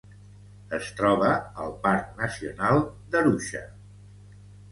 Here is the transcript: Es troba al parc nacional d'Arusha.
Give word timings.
Es 0.77 0.87
troba 1.01 1.27
al 1.65 1.75
parc 1.83 2.17
nacional 2.23 2.81
d'Arusha. 3.13 3.61